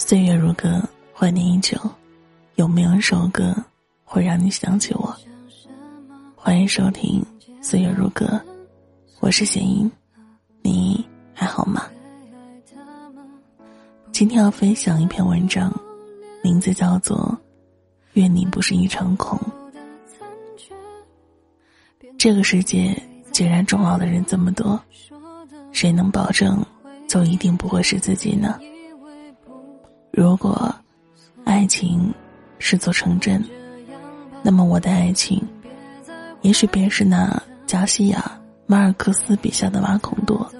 [0.00, 0.82] 岁月如歌，
[1.14, 1.78] 怀念依旧。
[2.54, 3.54] 有没有一首歌
[4.02, 5.14] 会让你想起我？
[6.34, 7.22] 欢迎收听
[7.62, 8.24] 《岁月如歌》，
[9.20, 9.88] 我是弦音，
[10.62, 11.86] 你还好吗？
[14.10, 15.70] 今天要分享一篇文章，
[16.42, 17.18] 名字叫做
[18.14, 19.38] 《愿你不是一场空》。
[22.16, 23.00] 这个世界
[23.32, 24.82] 既然终老的人这么多，
[25.72, 26.64] 谁能保证
[27.06, 28.58] 就一定不会是自己呢？
[30.12, 30.74] 如果
[31.44, 32.12] 爱情
[32.58, 33.42] 是座城镇，
[34.42, 35.42] 那么我的爱情，
[36.42, 38.18] 也许便是那加西亚·
[38.66, 40.50] 马尔克斯笔下的马孔多。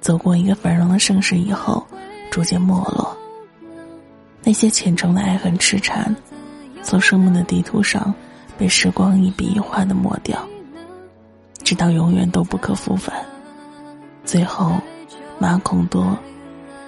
[0.00, 1.86] 走过一个繁荣的盛世以后，
[2.30, 3.16] 逐渐没落。
[4.42, 6.14] 那些虔诚的爱恨痴缠，
[6.82, 8.12] 从生命的地图上
[8.58, 10.44] 被时光一笔一画的抹掉，
[11.62, 13.24] 直到永远都不可复返。
[14.24, 14.72] 最后，
[15.38, 16.18] 马孔多。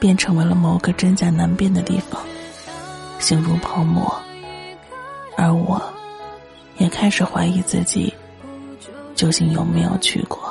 [0.05, 2.21] 便成为了某个真假难辨的地方，
[3.19, 4.15] 形如泡沫。
[5.35, 5.83] 而我，
[6.77, 8.13] 也开始怀疑自己，
[9.15, 10.44] 究竟有没有去过。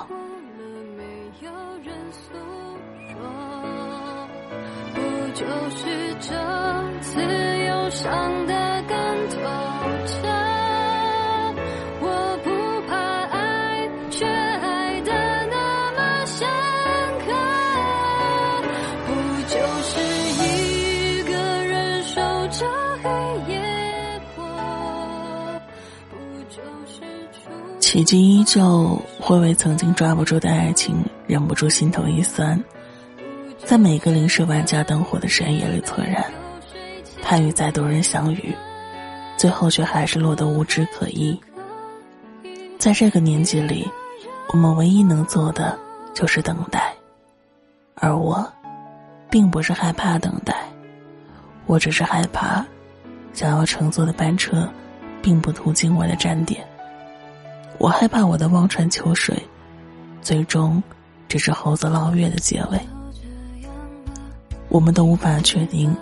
[27.94, 32.59] 奇迹依旧会为曾经抓不住的爱情忍不住心头一酸，
[33.66, 36.25] 在每个临时万家灯火的深夜里错然。
[37.21, 38.52] 他与再多人相遇，
[39.38, 41.39] 最后却还是落得无枝可依。
[42.80, 43.88] 在这个年纪里，
[44.47, 45.77] 我们唯一能做的
[46.16, 46.91] 就是等待。
[47.94, 48.44] 而我，
[49.30, 50.67] 并不是害怕等待，
[51.67, 52.66] 我只是害怕，
[53.33, 54.67] 想要乘坐的班车，
[55.21, 56.65] 并不途经我的站点。
[57.83, 59.38] 我害怕我的望穿秋水，
[60.21, 60.82] 最终
[61.27, 62.80] 只是猴子捞月的结尾。
[64.70, 65.93] 我们都无法确定，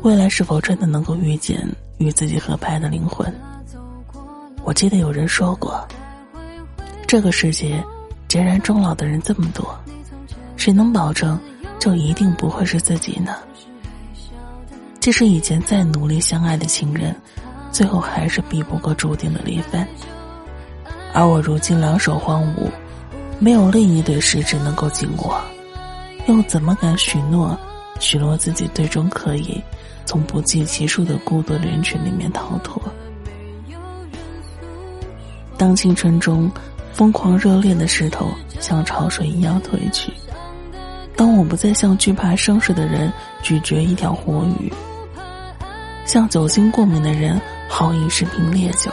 [0.00, 1.68] 未来是否真的能够遇见
[1.98, 3.30] 与自己合拍的灵魂。
[4.64, 5.86] 我记得有人说过，
[7.06, 7.84] 这个世界，
[8.26, 9.78] 孑然终老的人这么多，
[10.56, 11.38] 谁能保证
[11.78, 13.34] 就一定不会是自己呢？
[14.98, 17.14] 即使以前再努力相爱的情人，
[17.70, 19.86] 最后还是避不过注定的离分。
[21.12, 22.68] 而我如今两手荒芜，
[23.38, 25.40] 没有另一对食指能够紧握，
[26.26, 27.58] 又怎么敢许诺，
[27.98, 29.62] 许诺自己最终可以
[30.04, 32.80] 从不计其数的孤独人群里面逃脱？
[35.56, 36.48] 当青春中
[36.92, 38.30] 疯狂热恋的势头
[38.60, 40.12] 像潮水一样退去，
[41.16, 44.72] 当我不再像惧怕生死的人咀嚼一条活鱼，
[46.04, 48.92] 像酒精过敏的人好饮十瓶烈酒。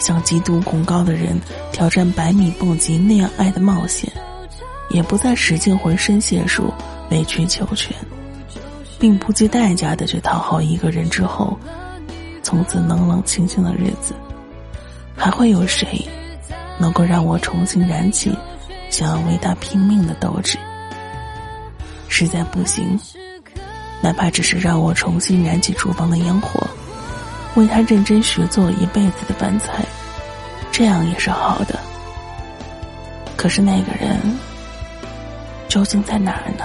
[0.00, 1.38] 像极度恐高的人
[1.70, 4.10] 挑战百米蹦极那样爱的冒险，
[4.88, 6.72] 也不再使尽浑身解数
[7.10, 7.94] 委曲求全，
[8.98, 11.56] 并不计代价的去讨好一个人之后，
[12.42, 14.14] 从此冷冷清清的日子，
[15.14, 16.04] 还会有谁
[16.78, 18.34] 能够让我重新燃起
[18.88, 20.58] 想要为他拼命的斗志？
[22.08, 22.98] 实在不行，
[24.00, 26.66] 哪怕只是让我重新燃起厨房的烟火。
[27.56, 29.84] 为他认真学做一辈子的饭菜，
[30.70, 31.78] 这样也是好的。
[33.36, 34.20] 可是那个人
[35.68, 36.64] 究竟在哪儿呢？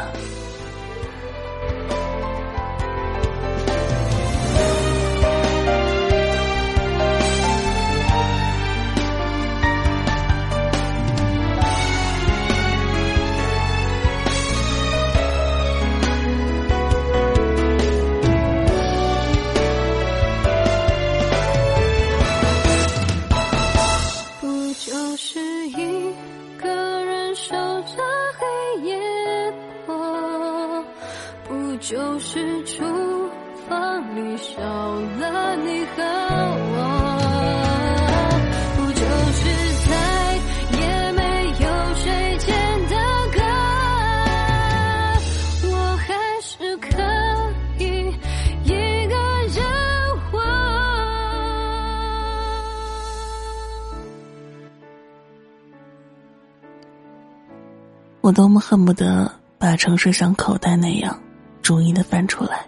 [58.25, 61.15] 我多么恨不得把城市像口袋那样。
[61.61, 62.65] 逐一的翻出来，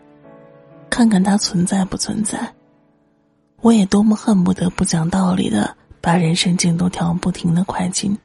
[0.88, 2.38] 看看它存在不存在。
[3.62, 8.15] 我也多么恨不得不讲道理的把人生进度条不停的快进，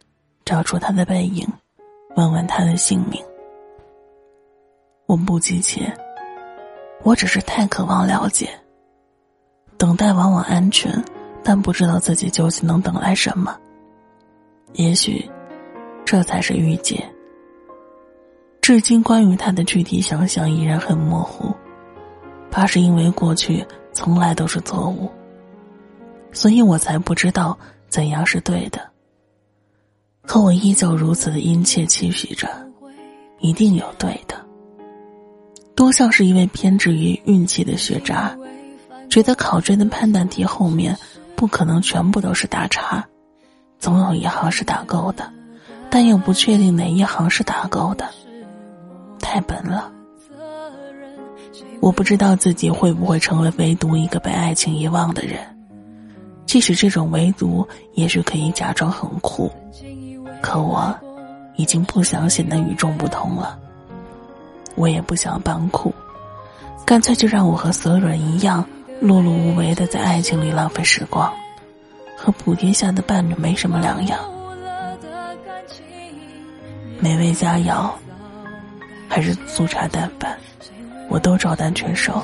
[0.44, 1.48] 找出他的背影，
[2.16, 3.18] 问问他的姓名。
[5.06, 5.90] 我不急切，
[7.02, 8.50] 我只是太渴望了解。
[9.78, 11.02] 等待往往安全，
[11.42, 13.58] 但不知道自己究竟能等来什么。
[14.74, 15.30] 也许，
[16.04, 17.10] 这才是遇见。
[18.62, 21.52] 至今，关于他的具体想象依然很模糊，
[22.48, 25.10] 怕是因为过去从来都是错误，
[26.30, 28.80] 所以我才不知道怎样是对的。
[30.24, 32.48] 可我依旧如此的殷切期许着，
[33.40, 34.40] 一定有对的。
[35.74, 38.38] 多像是一位偏执于运气的学渣，
[39.10, 40.96] 觉得考卷的判断题后面
[41.34, 43.04] 不可能全部都是打叉，
[43.80, 45.28] 总有一行是打勾的，
[45.90, 48.08] 但又不确定哪一行是打勾的，
[49.22, 49.90] 太笨了。
[51.80, 55.38] 我不知道自己会不会成为唯独一个被爱情遗忘的人，
[56.44, 59.50] 即使这种唯独也许可以假装很酷，
[60.40, 60.94] 可我
[61.56, 63.58] 已经不想显得与众不同了。
[64.74, 65.92] 我也不想扮酷，
[66.84, 68.64] 干脆就让我和所有人一样
[69.02, 71.32] 碌碌无为的在爱情里浪费时光，
[72.16, 74.18] 和普天下的伴侣没什么两样。
[77.00, 77.90] 美味佳肴，
[79.12, 80.38] 还是粗茶淡饭，
[81.10, 82.14] 我都照单全收。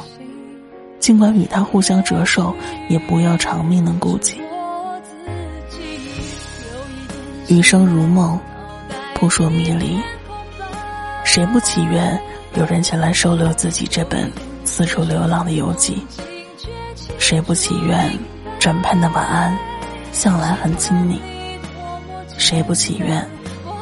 [0.98, 2.54] 尽管与他互相折寿，
[2.88, 4.40] 也不要长命的顾忌。
[7.48, 8.40] 余生如梦，
[9.14, 10.00] 扑朔迷离，
[11.26, 12.18] 谁不祈愿？
[12.54, 14.32] 有人前来收留自己这本
[14.64, 16.02] 四处流浪的游记，
[17.18, 18.18] 谁不祈愿
[18.58, 19.54] 枕畔的晚安
[20.10, 21.20] 向来很亲昵？
[22.38, 23.28] 谁不祈愿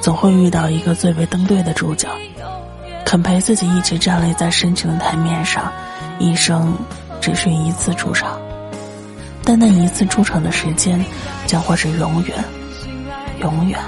[0.01, 2.09] 总会遇到一个最为登对的主角，
[3.07, 5.73] 肯陪自己一直站立在深情的台面上，
[6.19, 6.77] 一生
[7.21, 8.37] 只是一次出场，
[9.45, 11.03] 但那一次出场的时间
[11.47, 12.37] 将会是永远、
[13.39, 13.79] 永远、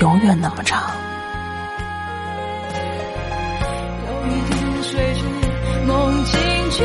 [0.00, 0.90] 永远那么长。
[4.08, 5.14] 有一天睡
[5.86, 6.32] 梦境
[6.72, 6.84] 却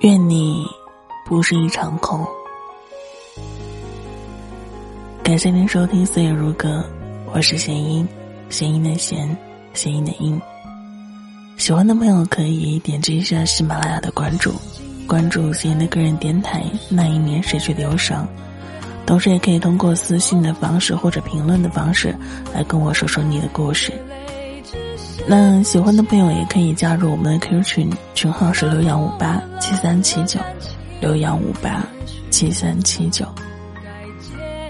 [0.00, 0.66] 愿你
[1.26, 2.26] 不是一场空。
[5.22, 6.82] 感谢您收听《岁月如歌》，
[7.34, 8.08] 我是弦音，
[8.48, 9.36] 弦音的弦，
[9.74, 10.40] 弦音的音。
[11.58, 14.54] 喜欢的朋友可以点击一下喜马拉雅的关注，
[15.06, 16.64] 关注弦音的个人电台。
[16.88, 18.26] 那一年谁去流伤？
[19.04, 22.16] 同时也可以通过私信的方式或者评论的方式
[22.54, 23.92] 来跟我说说你的故事。
[25.32, 30.40] 那喜欢的朋友也可以加入我们的 QQ 群，群号是六幺五八七三七九，
[31.00, 31.86] 六幺五八
[32.30, 33.24] 七三七九。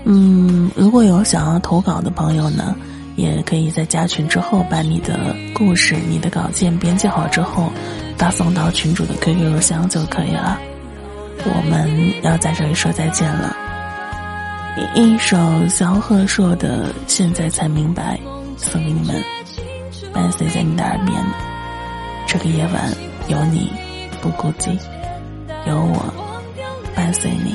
[0.05, 2.77] 嗯，如果有想要投稿的朋友呢，
[3.17, 7.73] 也可以在加群之后把你的故事、你的稿件编辑好之后，
[8.19, 10.61] 发送到群主的 QQ 邮箱就可以了。
[11.43, 11.91] 我们
[12.23, 13.57] 要在这里说再见了。
[14.95, 15.39] 一首
[15.71, 18.21] 萧贺硕的《现在才明白》
[18.63, 19.25] 送给你们。
[20.21, 21.17] 伴随在你的耳边，
[22.27, 22.93] 这个夜晚
[23.29, 23.73] 有你
[24.21, 24.79] 不孤寂，
[25.67, 26.13] 有我
[26.95, 27.55] 伴随你。